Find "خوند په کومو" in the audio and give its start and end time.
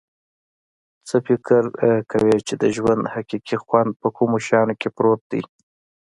3.63-4.37